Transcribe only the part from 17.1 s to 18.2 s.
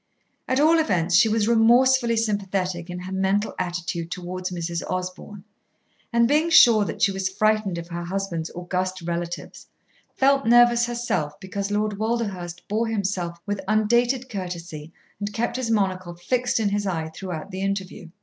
throughout the interview.